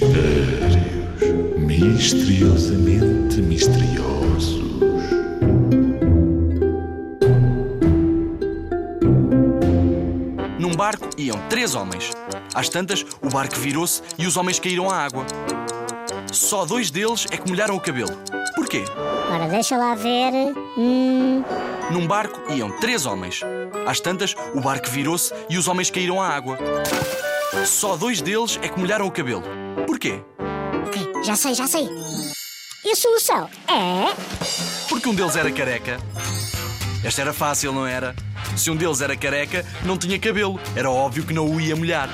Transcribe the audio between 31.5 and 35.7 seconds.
já sei. E a solução é. Porque um deles era